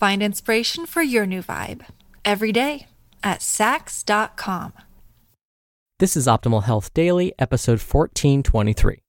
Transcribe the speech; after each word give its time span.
Find 0.00 0.22
inspiration 0.22 0.86
for 0.86 1.02
your 1.02 1.26
new 1.26 1.42
vibe 1.42 1.84
every 2.24 2.52
day 2.52 2.86
at 3.22 3.40
Saks.com. 3.40 4.72
This 5.98 6.16
is 6.16 6.26
Optimal 6.26 6.62
Health 6.62 6.94
Daily, 6.94 7.34
episode 7.38 7.80
1423 7.80 9.02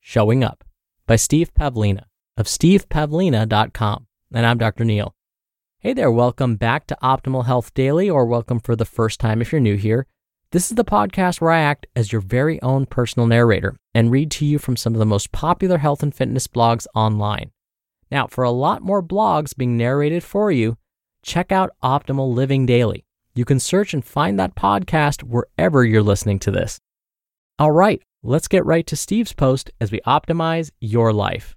Showing 0.00 0.42
Up 0.42 0.64
by 1.06 1.14
Steve 1.14 1.54
Pavlina 1.54 2.06
of 2.36 2.46
stevepavlina.com. 2.46 4.06
And 4.34 4.44
I'm 4.44 4.58
Dr. 4.58 4.84
Neal. 4.84 5.14
Hey 5.78 5.92
there, 5.92 6.10
welcome 6.10 6.56
back 6.56 6.88
to 6.88 6.98
Optimal 7.00 7.46
Health 7.46 7.72
Daily, 7.72 8.10
or 8.10 8.26
welcome 8.26 8.58
for 8.58 8.74
the 8.74 8.84
first 8.84 9.20
time 9.20 9.40
if 9.40 9.52
you're 9.52 9.60
new 9.60 9.76
here. 9.76 10.08
This 10.50 10.72
is 10.72 10.74
the 10.74 10.84
podcast 10.84 11.40
where 11.40 11.52
I 11.52 11.60
act 11.60 11.86
as 11.94 12.10
your 12.10 12.20
very 12.20 12.60
own 12.62 12.86
personal 12.86 13.28
narrator 13.28 13.76
and 13.94 14.10
read 14.10 14.32
to 14.32 14.44
you 14.44 14.58
from 14.58 14.76
some 14.76 14.92
of 14.92 14.98
the 14.98 15.06
most 15.06 15.30
popular 15.30 15.78
health 15.78 16.02
and 16.02 16.12
fitness 16.12 16.48
blogs 16.48 16.88
online. 16.96 17.52
Now, 18.12 18.26
for 18.26 18.44
a 18.44 18.50
lot 18.50 18.82
more 18.82 19.02
blogs 19.02 19.56
being 19.56 19.78
narrated 19.78 20.22
for 20.22 20.52
you, 20.52 20.76
check 21.22 21.50
out 21.50 21.70
Optimal 21.82 22.34
Living 22.34 22.66
Daily. 22.66 23.06
You 23.34 23.46
can 23.46 23.58
search 23.58 23.94
and 23.94 24.04
find 24.04 24.38
that 24.38 24.54
podcast 24.54 25.22
wherever 25.22 25.82
you're 25.82 26.02
listening 26.02 26.38
to 26.40 26.50
this. 26.50 26.78
All 27.58 27.70
right, 27.70 28.02
let's 28.22 28.48
get 28.48 28.66
right 28.66 28.86
to 28.86 28.96
Steve's 28.96 29.32
post 29.32 29.70
as 29.80 29.90
we 29.90 29.98
optimize 30.06 30.70
your 30.78 31.10
life. 31.14 31.56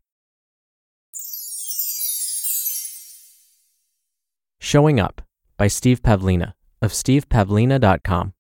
Showing 4.62 4.98
Up 4.98 5.22
by 5.58 5.68
Steve 5.68 6.02
Pavlina 6.02 6.54
of 6.82 6.94
stevepavlina.com. 6.94 8.34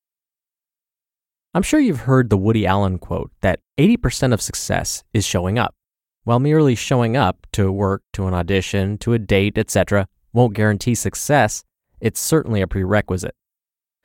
I'm 1.53 1.63
sure 1.63 1.81
you've 1.81 2.01
heard 2.01 2.29
the 2.29 2.37
Woody 2.37 2.65
Allen 2.65 2.97
quote 2.97 3.31
that 3.41 3.59
80% 3.77 4.31
of 4.31 4.41
success 4.41 5.03
is 5.13 5.25
showing 5.25 5.59
up. 5.59 5.75
While 6.25 6.39
merely 6.39 6.73
showing 6.73 7.15
up 7.15 7.45
to 7.51 7.71
work, 7.71 8.01
to 8.13 8.25
an 8.25 8.33
audition, 8.33 8.97
to 8.97 9.13
a 9.13 9.19
date, 9.19 9.59
etc., 9.59 10.07
won't 10.33 10.55
guarantee 10.55 10.95
success, 10.95 11.63
it's 12.01 12.19
certainly 12.19 12.61
a 12.61 12.67
prerequisite. 12.67 13.35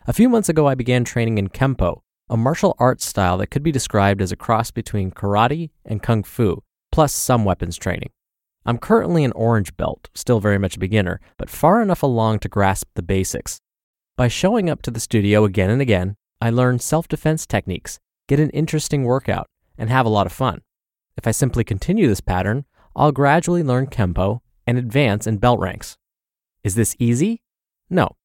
A 0.07 0.13
few 0.13 0.29
months 0.29 0.51
ago, 0.51 0.69
I 0.69 0.75
began 0.75 1.03
training 1.03 1.39
in 1.39 1.49
Kempo, 1.49 2.03
a 2.29 2.37
martial 2.37 2.77
arts 2.79 3.07
style 3.07 3.39
that 3.39 3.47
could 3.47 3.63
be 3.63 3.73
described 3.73 4.21
as 4.21 4.31
a 4.31 4.37
cross 4.37 4.71
between 4.71 5.11
karate 5.11 5.71
and 5.87 6.03
kung 6.03 6.23
fu, 6.23 6.63
plus 6.93 7.15
some 7.15 7.47
weapons 7.47 7.79
training. 7.79 8.11
I'm 8.67 8.77
currently 8.77 9.25
an 9.25 9.33
orange 9.33 9.75
belt, 9.79 10.11
still 10.15 10.41
very 10.41 10.59
much 10.59 10.77
a 10.77 10.81
beginner, 10.81 11.21
but 11.39 11.49
far 11.49 11.81
enough 11.81 12.03
along 12.03 12.41
to 12.41 12.51
grasp 12.51 12.89
the 12.97 13.03
basics. 13.03 13.61
By 14.19 14.29
showing 14.29 14.69
up 14.69 14.83
to 14.83 14.91
the 14.91 15.01
studio 15.01 15.45
again 15.45 15.71
and 15.71 15.81
again, 15.81 16.17
I 16.39 16.51
learn 16.51 16.81
self 16.81 17.09
defense 17.09 17.47
techniques, 17.47 17.99
get 18.29 18.41
an 18.41 18.51
interesting 18.51 19.05
workout, 19.05 19.47
and 19.79 19.89
have 19.89 20.05
a 20.05 20.11
lot 20.11 20.27
of 20.27 20.33
fun. 20.33 20.61
If 21.17 21.27
I 21.27 21.31
simply 21.33 21.65
continue 21.65 22.07
this 22.07 22.21
pattern, 22.21 22.65
I'll 22.97 23.13
gradually 23.13 23.63
learn 23.63 23.87
Kempo 23.87 24.41
and 24.67 24.79
advance 24.79 25.27
in 25.27 25.39
belt 25.39 25.61
ranks. 25.61 25.97
Is 26.63 26.75
this 26.75 26.97
easy? 26.99 27.43
No. 27.89 28.17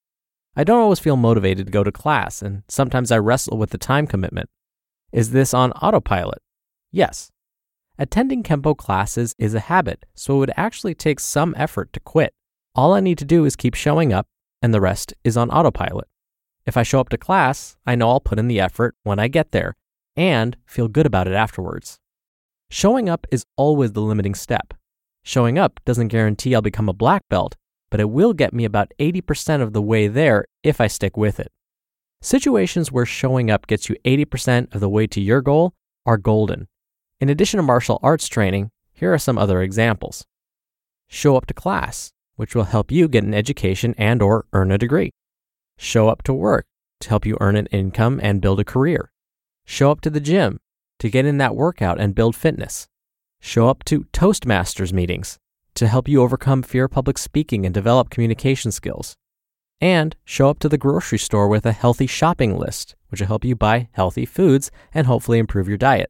I 0.55 0.63
don't 0.63 0.81
always 0.81 0.99
feel 0.99 1.17
motivated 1.17 1.67
to 1.67 1.71
go 1.71 1.83
to 1.83 1.91
class, 1.91 2.41
and 2.41 2.63
sometimes 2.67 3.11
I 3.11 3.17
wrestle 3.17 3.57
with 3.57 3.71
the 3.71 3.77
time 3.77 4.07
commitment. 4.07 4.49
Is 5.11 5.31
this 5.31 5.53
on 5.53 5.71
autopilot? 5.73 6.41
Yes. 6.91 7.31
Attending 7.97 8.43
Kempo 8.43 8.75
classes 8.75 9.35
is 9.37 9.53
a 9.53 9.61
habit, 9.61 10.05
so 10.13 10.35
it 10.35 10.39
would 10.39 10.51
actually 10.55 10.95
take 10.95 11.19
some 11.19 11.53
effort 11.57 11.91
to 11.93 11.99
quit. 11.99 12.33
All 12.73 12.93
I 12.93 12.99
need 12.99 13.17
to 13.19 13.25
do 13.25 13.45
is 13.45 13.55
keep 13.55 13.73
showing 13.73 14.11
up, 14.11 14.27
and 14.61 14.73
the 14.73 14.81
rest 14.81 15.13
is 15.23 15.37
on 15.37 15.49
autopilot. 15.49 16.07
If 16.65 16.77
I 16.77 16.83
show 16.83 16.99
up 16.99 17.09
to 17.09 17.17
class, 17.17 17.77
I 17.85 17.95
know 17.95 18.09
I'll 18.09 18.19
put 18.19 18.39
in 18.39 18.47
the 18.47 18.59
effort 18.59 18.95
when 19.03 19.19
I 19.19 19.27
get 19.27 19.51
there 19.51 19.75
and 20.15 20.57
feel 20.65 20.87
good 20.87 21.05
about 21.05 21.27
it 21.27 21.33
afterwards. 21.33 21.99
Showing 22.69 23.09
up 23.09 23.27
is 23.31 23.45
always 23.57 23.91
the 23.91 24.01
limiting 24.01 24.35
step. 24.35 24.73
Showing 25.23 25.57
up 25.57 25.79
doesn't 25.85 26.09
guarantee 26.09 26.53
I'll 26.53 26.61
become 26.61 26.89
a 26.89 26.93
black 26.93 27.23
belt, 27.29 27.55
but 27.89 27.99
it 27.99 28.09
will 28.09 28.33
get 28.33 28.53
me 28.53 28.65
about 28.65 28.91
80% 28.99 29.61
of 29.61 29.73
the 29.73 29.81
way 29.81 30.07
there 30.07 30.45
if 30.63 30.81
I 30.81 30.87
stick 30.87 31.15
with 31.15 31.39
it. 31.39 31.51
Situations 32.21 32.91
where 32.91 33.05
showing 33.05 33.51
up 33.51 33.67
gets 33.67 33.87
you 33.87 33.95
80% 34.03 34.73
of 34.73 34.81
the 34.81 34.89
way 34.89 35.07
to 35.07 35.21
your 35.21 35.41
goal 35.41 35.73
are 36.05 36.17
golden. 36.17 36.67
In 37.19 37.29
addition 37.29 37.57
to 37.57 37.63
martial 37.63 37.99
arts 38.01 38.27
training, 38.27 38.71
here 38.93 39.13
are 39.13 39.19
some 39.19 39.37
other 39.37 39.61
examples. 39.61 40.25
Show 41.07 41.37
up 41.37 41.45
to 41.47 41.53
class, 41.53 42.11
which 42.35 42.55
will 42.55 42.63
help 42.65 42.91
you 42.91 43.07
get 43.07 43.23
an 43.23 43.33
education 43.33 43.93
and 43.97 44.21
or 44.21 44.45
earn 44.53 44.71
a 44.71 44.77
degree. 44.77 45.11
Show 45.77 46.09
up 46.09 46.23
to 46.23 46.33
work 46.33 46.65
to 47.01 47.09
help 47.09 47.25
you 47.25 47.37
earn 47.39 47.55
an 47.55 47.67
income 47.67 48.19
and 48.23 48.41
build 48.41 48.59
a 48.59 48.65
career. 48.65 49.11
Show 49.65 49.91
up 49.91 50.01
to 50.01 50.09
the 50.09 50.19
gym 50.19 50.59
to 51.05 51.11
get 51.11 51.25
in 51.25 51.37
that 51.37 51.55
workout 51.55 51.99
and 51.99 52.15
build 52.15 52.35
fitness. 52.35 52.87
Show 53.39 53.69
up 53.69 53.83
to 53.85 54.05
Toastmasters 54.05 54.91
meetings 54.91 55.37
to 55.75 55.87
help 55.87 56.07
you 56.07 56.19
overcome 56.19 56.63
fear 56.63 56.85
of 56.85 56.91
public 56.91 57.19
speaking 57.19 57.63
and 57.63 57.75
develop 57.75 58.09
communication 58.09 58.71
skills. 58.71 59.15
And 59.79 60.15
show 60.25 60.49
up 60.49 60.57
to 60.59 60.69
the 60.69 60.79
grocery 60.79 61.19
store 61.19 61.47
with 61.47 61.63
a 61.63 61.73
healthy 61.73 62.07
shopping 62.07 62.57
list, 62.57 62.95
which 63.09 63.21
will 63.21 63.27
help 63.27 63.45
you 63.45 63.55
buy 63.55 63.87
healthy 63.91 64.25
foods 64.25 64.71
and 64.95 65.05
hopefully 65.05 65.37
improve 65.37 65.67
your 65.67 65.77
diet. 65.77 66.09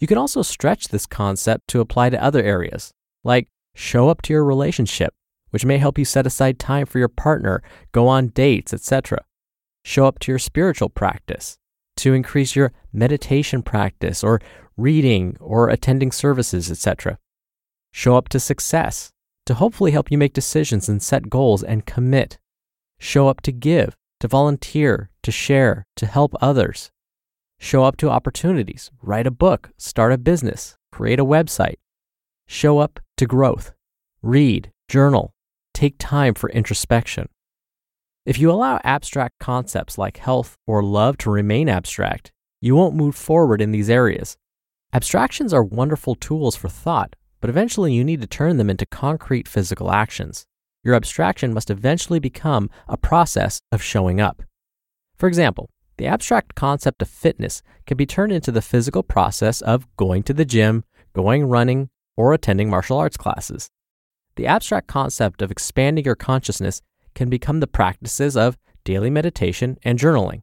You 0.00 0.08
can 0.08 0.18
also 0.18 0.42
stretch 0.42 0.88
this 0.88 1.06
concept 1.06 1.68
to 1.68 1.80
apply 1.80 2.10
to 2.10 2.20
other 2.20 2.42
areas, 2.42 2.90
like 3.22 3.46
show 3.76 4.08
up 4.08 4.20
to 4.22 4.32
your 4.32 4.44
relationship, 4.44 5.14
which 5.50 5.64
may 5.64 5.78
help 5.78 5.96
you 5.96 6.04
set 6.04 6.26
aside 6.26 6.58
time 6.58 6.86
for 6.86 6.98
your 6.98 7.06
partner, 7.06 7.62
go 7.92 8.08
on 8.08 8.28
dates, 8.28 8.74
etc. 8.74 9.24
Show 9.84 10.06
up 10.06 10.18
to 10.20 10.32
your 10.32 10.40
spiritual 10.40 10.88
practice, 10.88 11.56
to 12.02 12.14
increase 12.14 12.56
your 12.56 12.72
meditation 12.92 13.62
practice 13.62 14.24
or 14.24 14.40
reading 14.76 15.36
or 15.38 15.68
attending 15.68 16.10
services, 16.10 16.68
etc. 16.68 17.16
Show 17.92 18.16
up 18.16 18.28
to 18.30 18.40
success, 18.40 19.12
to 19.46 19.54
hopefully 19.54 19.92
help 19.92 20.10
you 20.10 20.18
make 20.18 20.32
decisions 20.32 20.88
and 20.88 21.00
set 21.00 21.30
goals 21.30 21.62
and 21.62 21.86
commit. 21.86 22.40
Show 22.98 23.28
up 23.28 23.40
to 23.42 23.52
give, 23.52 23.96
to 24.18 24.26
volunteer, 24.26 25.10
to 25.22 25.30
share, 25.30 25.86
to 25.94 26.06
help 26.06 26.34
others. 26.40 26.90
Show 27.60 27.84
up 27.84 27.96
to 27.98 28.10
opportunities, 28.10 28.90
write 29.00 29.28
a 29.28 29.30
book, 29.30 29.70
start 29.78 30.12
a 30.12 30.18
business, 30.18 30.76
create 30.90 31.20
a 31.20 31.24
website. 31.24 31.76
Show 32.48 32.78
up 32.78 32.98
to 33.18 33.26
growth, 33.26 33.74
read, 34.22 34.72
journal, 34.88 35.34
take 35.72 35.94
time 35.98 36.34
for 36.34 36.50
introspection. 36.50 37.28
If 38.24 38.38
you 38.38 38.52
allow 38.52 38.78
abstract 38.84 39.40
concepts 39.40 39.98
like 39.98 40.18
health 40.18 40.56
or 40.64 40.80
love 40.80 41.18
to 41.18 41.30
remain 41.30 41.68
abstract, 41.68 42.30
you 42.60 42.76
won't 42.76 42.94
move 42.94 43.16
forward 43.16 43.60
in 43.60 43.72
these 43.72 43.90
areas. 43.90 44.36
Abstractions 44.92 45.52
are 45.52 45.64
wonderful 45.64 46.14
tools 46.14 46.54
for 46.54 46.68
thought, 46.68 47.16
but 47.40 47.50
eventually 47.50 47.92
you 47.92 48.04
need 48.04 48.20
to 48.20 48.28
turn 48.28 48.58
them 48.58 48.70
into 48.70 48.86
concrete 48.86 49.48
physical 49.48 49.90
actions. 49.90 50.46
your 50.84 50.94
abstraction 50.94 51.52
must 51.52 51.70
eventually 51.70 52.18
become 52.18 52.68
a 52.88 52.96
process 52.96 53.60
of 53.70 53.82
showing 53.82 54.20
up. 54.20 54.42
For 55.16 55.28
example, 55.28 55.70
the 55.96 56.06
abstract 56.06 56.54
concept 56.54 57.02
of 57.02 57.08
fitness 57.08 57.62
can 57.86 57.96
be 57.96 58.06
turned 58.06 58.32
into 58.32 58.50
the 58.50 58.62
physical 58.62 59.02
process 59.02 59.60
of 59.60 59.86
going 59.96 60.22
to 60.24 60.34
the 60.34 60.44
gym, 60.44 60.84
going 61.12 61.44
running, 61.44 61.90
or 62.16 62.32
attending 62.32 62.70
martial 62.70 62.98
arts 62.98 63.16
classes. 63.16 63.68
The 64.36 64.46
abstract 64.46 64.86
concept 64.86 65.42
of 65.42 65.50
expanding 65.50 66.04
your 66.04 66.16
consciousness 66.16 66.82
can 67.14 67.28
become 67.28 67.60
the 67.60 67.66
practices 67.66 68.36
of 68.36 68.56
daily 68.84 69.10
meditation 69.10 69.78
and 69.82 69.98
journaling. 69.98 70.42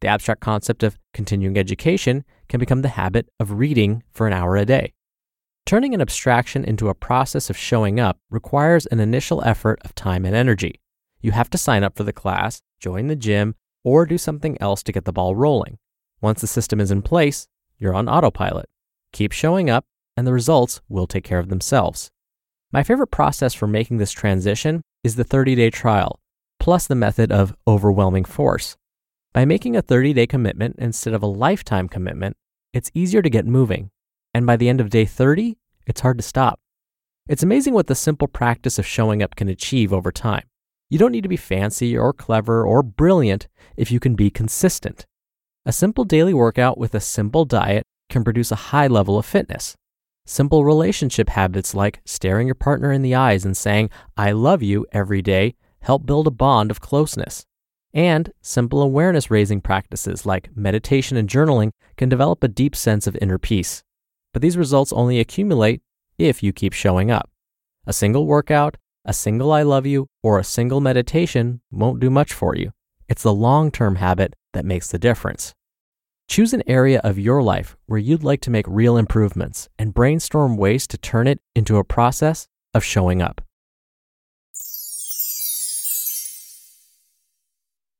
The 0.00 0.08
abstract 0.08 0.40
concept 0.40 0.82
of 0.82 0.98
continuing 1.12 1.56
education 1.56 2.24
can 2.48 2.60
become 2.60 2.82
the 2.82 2.88
habit 2.88 3.28
of 3.40 3.52
reading 3.52 4.02
for 4.12 4.26
an 4.26 4.32
hour 4.32 4.56
a 4.56 4.64
day. 4.64 4.92
Turning 5.66 5.94
an 5.94 6.02
abstraction 6.02 6.62
into 6.62 6.88
a 6.88 6.94
process 6.94 7.48
of 7.48 7.56
showing 7.56 7.98
up 7.98 8.18
requires 8.28 8.84
an 8.86 9.00
initial 9.00 9.42
effort 9.44 9.80
of 9.82 9.94
time 9.94 10.26
and 10.26 10.36
energy. 10.36 10.80
You 11.22 11.32
have 11.32 11.48
to 11.50 11.58
sign 11.58 11.82
up 11.82 11.96
for 11.96 12.04
the 12.04 12.12
class, 12.12 12.60
join 12.78 13.06
the 13.06 13.16
gym, 13.16 13.54
or 13.82 14.04
do 14.04 14.18
something 14.18 14.60
else 14.60 14.82
to 14.82 14.92
get 14.92 15.06
the 15.06 15.12
ball 15.12 15.34
rolling. 15.34 15.78
Once 16.20 16.42
the 16.42 16.46
system 16.46 16.80
is 16.80 16.90
in 16.90 17.00
place, 17.00 17.48
you're 17.78 17.94
on 17.94 18.08
autopilot. 18.08 18.66
Keep 19.12 19.32
showing 19.32 19.70
up, 19.70 19.86
and 20.16 20.26
the 20.26 20.32
results 20.34 20.82
will 20.88 21.06
take 21.06 21.24
care 21.24 21.38
of 21.38 21.48
themselves. 21.48 22.10
My 22.72 22.82
favorite 22.82 23.08
process 23.08 23.54
for 23.54 23.66
making 23.66 23.96
this 23.96 24.12
transition 24.12 24.82
is 25.04 25.16
the 25.16 25.22
30 25.22 25.54
day 25.54 25.70
trial, 25.70 26.18
plus 26.58 26.88
the 26.88 26.94
method 26.96 27.30
of 27.30 27.54
overwhelming 27.68 28.24
force. 28.24 28.76
By 29.32 29.44
making 29.44 29.76
a 29.76 29.82
30 29.82 30.14
day 30.14 30.26
commitment 30.26 30.76
instead 30.78 31.14
of 31.14 31.22
a 31.22 31.26
lifetime 31.26 31.88
commitment, 31.88 32.36
it's 32.72 32.90
easier 32.94 33.22
to 33.22 33.30
get 33.30 33.46
moving. 33.46 33.90
And 34.32 34.46
by 34.46 34.56
the 34.56 34.68
end 34.68 34.80
of 34.80 34.90
day 34.90 35.04
30, 35.04 35.56
it's 35.86 36.00
hard 36.00 36.18
to 36.18 36.22
stop. 36.22 36.58
It's 37.28 37.42
amazing 37.42 37.74
what 37.74 37.86
the 37.86 37.94
simple 37.94 38.26
practice 38.26 38.78
of 38.78 38.86
showing 38.86 39.22
up 39.22 39.36
can 39.36 39.48
achieve 39.48 39.92
over 39.92 40.10
time. 40.10 40.44
You 40.90 40.98
don't 40.98 41.12
need 41.12 41.22
to 41.22 41.28
be 41.28 41.36
fancy 41.36 41.96
or 41.96 42.12
clever 42.12 42.66
or 42.66 42.82
brilliant 42.82 43.48
if 43.76 43.90
you 43.90 44.00
can 44.00 44.14
be 44.14 44.30
consistent. 44.30 45.06
A 45.66 45.72
simple 45.72 46.04
daily 46.04 46.34
workout 46.34 46.78
with 46.78 46.94
a 46.94 47.00
simple 47.00 47.44
diet 47.44 47.84
can 48.10 48.24
produce 48.24 48.52
a 48.52 48.56
high 48.72 48.86
level 48.86 49.18
of 49.18 49.26
fitness. 49.26 49.76
Simple 50.26 50.64
relationship 50.64 51.28
habits 51.28 51.74
like 51.74 52.00
staring 52.04 52.46
your 52.48 52.54
partner 52.54 52.90
in 52.90 53.02
the 53.02 53.14
eyes 53.14 53.44
and 53.44 53.56
saying, 53.56 53.90
I 54.16 54.32
love 54.32 54.62
you 54.62 54.86
every 54.92 55.20
day 55.20 55.54
help 55.84 56.06
build 56.06 56.26
a 56.26 56.30
bond 56.30 56.70
of 56.70 56.80
closeness. 56.80 57.44
And 57.92 58.32
simple 58.40 58.82
awareness 58.82 59.30
raising 59.30 59.60
practices 59.60 60.26
like 60.26 60.56
meditation 60.56 61.16
and 61.16 61.28
journaling 61.28 61.72
can 61.96 62.08
develop 62.08 62.42
a 62.42 62.48
deep 62.48 62.74
sense 62.74 63.06
of 63.06 63.16
inner 63.20 63.38
peace. 63.38 63.84
But 64.32 64.42
these 64.42 64.56
results 64.56 64.92
only 64.92 65.20
accumulate 65.20 65.82
if 66.18 66.42
you 66.42 66.52
keep 66.52 66.72
showing 66.72 67.10
up. 67.10 67.30
A 67.86 67.92
single 67.92 68.26
workout, 68.26 68.78
a 69.04 69.12
single 69.12 69.52
I 69.52 69.62
love 69.62 69.84
you, 69.84 70.08
or 70.22 70.38
a 70.38 70.44
single 70.44 70.80
meditation 70.80 71.60
won't 71.70 72.00
do 72.00 72.08
much 72.10 72.32
for 72.32 72.56
you. 72.56 72.72
It's 73.08 73.22
the 73.22 73.34
long 73.34 73.70
term 73.70 73.96
habit 73.96 74.34
that 74.54 74.64
makes 74.64 74.88
the 74.88 74.98
difference. 74.98 75.54
Choose 76.28 76.52
an 76.52 76.62
area 76.66 77.00
of 77.04 77.18
your 77.18 77.42
life 77.42 77.76
where 77.86 77.98
you'd 77.98 78.24
like 78.24 78.40
to 78.42 78.50
make 78.50 78.66
real 78.68 78.96
improvements 78.96 79.68
and 79.78 79.94
brainstorm 79.94 80.56
ways 80.56 80.86
to 80.88 80.98
turn 80.98 81.26
it 81.26 81.40
into 81.54 81.76
a 81.76 81.84
process 81.84 82.48
of 82.72 82.82
showing 82.82 83.22
up. 83.22 83.40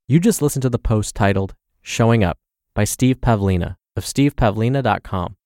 You 0.06 0.21
just 0.21 0.43
listened 0.43 0.62
to 0.62 0.71
the 0.71 0.79
post 0.79 1.15
titled 1.15 1.55
Showing 1.81 2.23
Up 2.23 2.38
by 2.75 2.85
Steve 2.85 3.21
Pavlina 3.21 3.76
of 3.97 4.05
stevepavlina.com. 4.05 5.37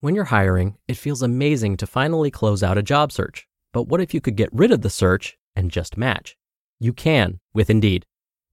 When 0.00 0.14
you're 0.14 0.24
hiring, 0.24 0.78
it 0.88 0.96
feels 0.96 1.22
amazing 1.22 1.76
to 1.76 1.86
finally 1.86 2.30
close 2.30 2.62
out 2.62 2.78
a 2.78 2.82
job 2.82 3.12
search. 3.12 3.46
But 3.72 3.82
what 3.84 4.00
if 4.00 4.14
you 4.14 4.20
could 4.20 4.34
get 4.34 4.48
rid 4.52 4.72
of 4.72 4.82
the 4.82 4.90
search 4.90 5.36
and 5.54 5.70
just 5.70 5.96
match? 5.96 6.36
You 6.78 6.92
can 6.92 7.38
with 7.52 7.70
Indeed. 7.70 8.06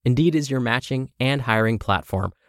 Indeed 0.03 0.35
is 0.35 0.51
your 0.51 0.59
matching 0.59 1.09
and 1.19 1.44
hiring 1.44 1.80
platform 1.80 2.33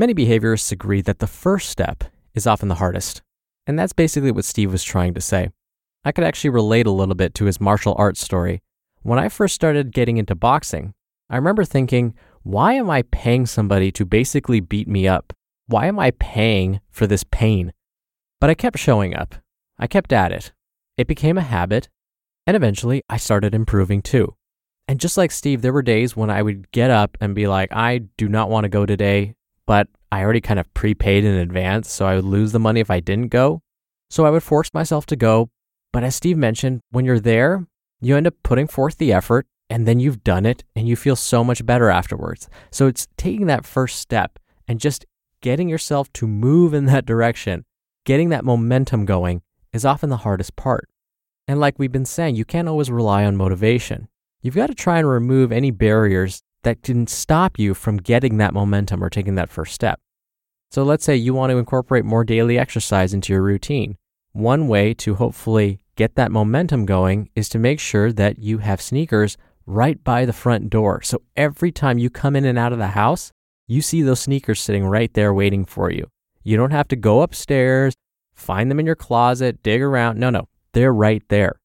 Many 0.00 0.14
behaviorists 0.14 0.70
agree 0.70 1.00
that 1.00 1.18
the 1.18 1.26
first 1.26 1.68
step 1.68 2.04
is 2.32 2.46
often 2.46 2.68
the 2.68 2.76
hardest. 2.76 3.20
And 3.66 3.76
that's 3.76 3.92
basically 3.92 4.30
what 4.30 4.44
Steve 4.44 4.70
was 4.70 4.84
trying 4.84 5.12
to 5.14 5.20
say. 5.20 5.50
I 6.04 6.12
could 6.12 6.22
actually 6.22 6.50
relate 6.50 6.86
a 6.86 6.92
little 6.92 7.16
bit 7.16 7.34
to 7.34 7.46
his 7.46 7.60
martial 7.60 7.96
arts 7.98 8.20
story. 8.20 8.62
When 9.02 9.18
I 9.18 9.28
first 9.28 9.56
started 9.56 9.92
getting 9.92 10.16
into 10.16 10.36
boxing, 10.36 10.94
I 11.28 11.34
remember 11.34 11.64
thinking, 11.64 12.14
why 12.44 12.74
am 12.74 12.88
I 12.88 13.02
paying 13.02 13.44
somebody 13.44 13.90
to 13.90 14.06
basically 14.06 14.60
beat 14.60 14.86
me 14.86 15.08
up? 15.08 15.32
Why 15.66 15.86
am 15.86 15.98
I 15.98 16.12
paying 16.12 16.78
for 16.90 17.08
this 17.08 17.24
pain? 17.24 17.72
But 18.40 18.50
I 18.50 18.54
kept 18.54 18.78
showing 18.78 19.16
up. 19.16 19.34
I 19.80 19.88
kept 19.88 20.12
at 20.12 20.30
it. 20.30 20.52
It 20.96 21.08
became 21.08 21.36
a 21.36 21.42
habit, 21.42 21.88
and 22.46 22.56
eventually 22.56 23.02
I 23.10 23.16
started 23.16 23.52
improving 23.52 24.02
too. 24.02 24.36
And 24.86 25.00
just 25.00 25.16
like 25.16 25.32
Steve, 25.32 25.60
there 25.60 25.72
were 25.72 25.82
days 25.82 26.16
when 26.16 26.30
I 26.30 26.42
would 26.42 26.70
get 26.70 26.92
up 26.92 27.18
and 27.20 27.34
be 27.34 27.48
like, 27.48 27.72
I 27.72 27.98
do 28.16 28.28
not 28.28 28.48
want 28.48 28.62
to 28.62 28.68
go 28.68 28.86
today 28.86 29.34
but 29.68 29.86
I 30.10 30.22
already 30.22 30.40
kind 30.40 30.58
of 30.58 30.72
prepaid 30.74 31.24
in 31.24 31.34
advance, 31.34 31.90
so 31.90 32.06
I 32.06 32.16
would 32.16 32.24
lose 32.24 32.52
the 32.52 32.58
money 32.58 32.80
if 32.80 32.90
I 32.90 33.00
didn't 33.00 33.28
go. 33.28 33.62
So 34.10 34.24
I 34.24 34.30
would 34.30 34.42
force 34.42 34.72
myself 34.72 35.06
to 35.06 35.16
go. 35.16 35.50
But 35.92 36.04
as 36.04 36.14
Steve 36.16 36.36
mentioned, 36.36 36.80
when 36.90 37.04
you're 37.04 37.20
there, 37.20 37.66
you 38.00 38.16
end 38.16 38.26
up 38.26 38.34
putting 38.42 38.66
forth 38.66 38.96
the 38.96 39.12
effort 39.12 39.46
and 39.70 39.86
then 39.86 40.00
you've 40.00 40.24
done 40.24 40.46
it 40.46 40.64
and 40.74 40.88
you 40.88 40.96
feel 40.96 41.16
so 41.16 41.44
much 41.44 41.64
better 41.64 41.90
afterwards. 41.90 42.48
So 42.70 42.86
it's 42.86 43.06
taking 43.16 43.46
that 43.46 43.66
first 43.66 43.98
step 43.98 44.38
and 44.66 44.80
just 44.80 45.04
getting 45.40 45.68
yourself 45.68 46.12
to 46.14 46.26
move 46.26 46.74
in 46.74 46.86
that 46.86 47.06
direction, 47.06 47.64
getting 48.04 48.30
that 48.30 48.44
momentum 48.44 49.04
going 49.04 49.42
is 49.72 49.84
often 49.84 50.10
the 50.10 50.18
hardest 50.18 50.56
part. 50.56 50.88
And 51.46 51.60
like 51.60 51.78
we've 51.78 51.92
been 51.92 52.04
saying, 52.04 52.36
you 52.36 52.44
can't 52.44 52.68
always 52.68 52.90
rely 52.90 53.24
on 53.24 53.36
motivation. 53.36 54.08
You've 54.42 54.54
got 54.54 54.68
to 54.68 54.74
try 54.74 54.98
and 54.98 55.08
remove 55.08 55.50
any 55.50 55.70
barriers 55.70 56.42
that 56.68 56.82
can 56.82 57.06
stop 57.06 57.58
you 57.58 57.72
from 57.72 57.96
getting 57.96 58.36
that 58.36 58.52
momentum 58.52 59.02
or 59.02 59.08
taking 59.08 59.36
that 59.36 59.48
first 59.48 59.72
step. 59.72 59.98
So 60.70 60.82
let's 60.82 61.02
say 61.02 61.16
you 61.16 61.32
want 61.32 61.50
to 61.50 61.56
incorporate 61.56 62.04
more 62.04 62.24
daily 62.24 62.58
exercise 62.58 63.14
into 63.14 63.32
your 63.32 63.40
routine. 63.40 63.96
One 64.32 64.68
way 64.68 64.92
to 64.94 65.14
hopefully 65.14 65.80
get 65.96 66.14
that 66.16 66.30
momentum 66.30 66.84
going 66.84 67.30
is 67.34 67.48
to 67.48 67.58
make 67.58 67.80
sure 67.80 68.12
that 68.12 68.38
you 68.38 68.58
have 68.58 68.82
sneakers 68.82 69.38
right 69.64 70.04
by 70.04 70.26
the 70.26 70.34
front 70.34 70.68
door. 70.68 71.00
So 71.00 71.22
every 71.38 71.72
time 71.72 71.96
you 71.96 72.10
come 72.10 72.36
in 72.36 72.44
and 72.44 72.58
out 72.58 72.74
of 72.74 72.78
the 72.78 72.88
house, 72.88 73.32
you 73.66 73.80
see 73.80 74.02
those 74.02 74.20
sneakers 74.20 74.60
sitting 74.60 74.84
right 74.84 75.12
there 75.14 75.32
waiting 75.32 75.64
for 75.64 75.90
you. 75.90 76.06
You 76.42 76.58
don't 76.58 76.70
have 76.70 76.88
to 76.88 76.96
go 76.96 77.22
upstairs, 77.22 77.94
find 78.34 78.70
them 78.70 78.78
in 78.78 78.84
your 78.84 78.94
closet, 78.94 79.62
dig 79.62 79.80
around. 79.80 80.18
No, 80.18 80.28
no, 80.28 80.48
they're 80.74 80.92
right 80.92 81.22
there. 81.30 81.60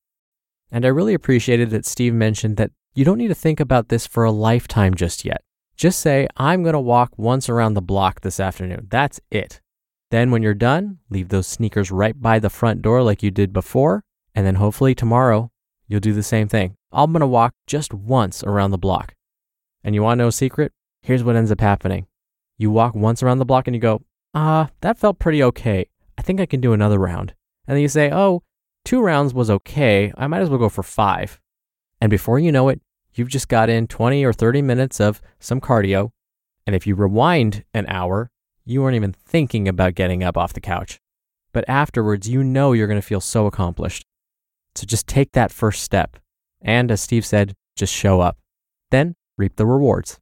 And 0.72 0.86
I 0.86 0.88
really 0.88 1.13
appreciated 1.13 1.72
that 1.72 1.86
Steve 1.86 2.13
mentioned 2.13 2.55
that 2.55 2.72
You 2.95 3.03
don't 3.05 3.17
need 3.17 3.29
to 3.29 3.35
think 3.35 3.59
about 3.59 3.89
this 3.89 4.05
for 4.05 4.23
a 4.23 4.31
lifetime 4.31 4.93
just 4.93 5.25
yet. 5.25 5.41
Just 5.75 6.00
say, 6.00 6.27
I'm 6.38 6.62
going 6.62 6.73
to 6.73 6.79
walk 6.79 7.17
once 7.17 7.50
around 7.50 7.73
the 7.73 7.81
block 7.81 8.21
this 8.21 8.39
afternoon. 8.39 8.88
That's 8.91 9.19
it. 9.31 9.62
Then, 10.12 10.29
when 10.29 10.43
you're 10.43 10.53
done, 10.53 11.00
leave 11.09 11.29
those 11.29 11.47
sneakers 11.47 11.89
right 11.89 12.19
by 12.21 12.38
the 12.38 12.51
front 12.51 12.83
door 12.83 13.01
like 13.01 13.23
you 13.23 13.31
did 13.31 13.51
before. 13.51 14.03
And 14.35 14.45
then 14.45 14.55
hopefully 14.55 14.93
tomorrow, 14.93 15.51
you'll 15.88 16.01
do 16.01 16.13
the 16.13 16.21
same 16.21 16.47
thing. 16.47 16.75
I'm 16.91 17.12
going 17.12 17.21
to 17.21 17.27
walk 17.27 17.55
just 17.65 17.95
once 17.95 18.43
around 18.43 18.69
the 18.69 18.77
block. 18.77 19.15
And 19.83 19.95
you 19.95 20.03
want 20.03 20.19
to 20.19 20.23
know 20.23 20.27
a 20.27 20.31
secret? 20.31 20.71
Here's 21.01 21.23
what 21.23 21.35
ends 21.35 21.51
up 21.51 21.62
happening 21.62 22.05
you 22.59 22.69
walk 22.69 22.93
once 22.93 23.23
around 23.23 23.39
the 23.39 23.45
block 23.45 23.67
and 23.67 23.75
you 23.75 23.81
go, 23.81 24.03
ah, 24.35 24.69
that 24.81 25.00
felt 25.00 25.17
pretty 25.17 25.41
okay. 25.43 25.88
I 26.17 26.21
think 26.21 26.39
I 26.39 26.45
can 26.45 26.62
do 26.62 26.73
another 26.73 27.00
round. 27.00 27.33
And 27.67 27.75
then 27.75 27.81
you 27.81 27.89
say, 27.89 28.12
oh, 28.12 28.43
two 28.85 29.01
rounds 29.01 29.33
was 29.33 29.50
okay. 29.50 30.13
I 30.15 30.27
might 30.27 30.41
as 30.41 30.50
well 30.50 30.59
go 30.59 30.69
for 30.69 30.83
five. 30.83 31.39
And 32.03 32.10
before 32.10 32.38
you 32.38 32.51
know 32.51 32.67
it, 32.67 32.81
you've 33.13 33.29
just 33.29 33.48
got 33.48 33.69
in 33.69 33.88
20 33.88 34.25
or 34.25 34.33
30 34.33 34.62
minutes 34.62 35.00
of 35.00 35.22
some 35.39 35.62
cardio. 35.62 36.10
And 36.67 36.75
if 36.75 36.86
you 36.86 36.95
rewind 36.95 37.63
an 37.74 37.86
hour, 37.88 38.29
you 38.65 38.81
weren't 38.81 38.98
even 38.98 39.13
thinking 39.13 39.69
about 39.69 39.95
getting 39.95 40.22
up 40.22 40.38
off 40.38 40.51
the 40.51 40.60
couch. 40.60 41.00
But 41.53 41.63
afterwards, 41.69 42.27
you 42.27 42.43
know 42.43 42.74
you're 42.74 42.88
going 42.88 43.00
to 43.00 43.07
feel 43.07 43.22
so 43.22 43.45
accomplished. 43.45 44.05
So 44.75 44.86
just 44.86 45.07
take 45.07 45.31
that 45.31 45.53
first 45.53 45.81
step. 45.81 46.17
And 46.62 46.91
as 46.91 47.00
Steve 47.00 47.25
said, 47.25 47.55
just 47.77 47.93
show 47.93 48.19
up. 48.19 48.38
Then 48.91 49.15
reap 49.38 49.55
the 49.55 49.65
rewards. 49.65 50.19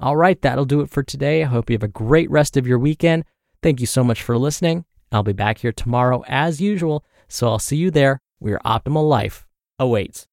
All 0.00 0.18
right, 0.18 0.38
that'll 0.42 0.66
do 0.66 0.82
it 0.82 0.90
for 0.90 1.02
today. 1.02 1.42
I 1.42 1.46
hope 1.46 1.70
you 1.70 1.74
have 1.76 1.82
a 1.82 1.88
great 1.88 2.30
rest 2.30 2.58
of 2.58 2.66
your 2.66 2.78
weekend. 2.78 3.24
Thank 3.62 3.80
you 3.80 3.86
so 3.86 4.04
much 4.04 4.22
for 4.22 4.36
listening. 4.36 4.84
I'll 5.10 5.22
be 5.22 5.32
back 5.32 5.60
here 5.60 5.72
tomorrow 5.72 6.22
as 6.28 6.60
usual. 6.60 7.06
So 7.26 7.48
I'll 7.48 7.58
see 7.58 7.78
you 7.78 7.90
there 7.90 8.20
where 8.38 8.50
your 8.50 8.60
optimal 8.66 9.08
life 9.08 9.46
awaits. 9.78 10.26